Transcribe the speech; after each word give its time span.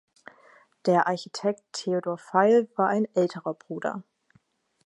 Der 0.87 1.05
Architekt 1.05 1.61
Theodor 1.73 2.17
Veil 2.17 2.67
war 2.75 2.87
ein 2.87 3.05
älterer 3.13 3.53
Bruder. 3.53 4.01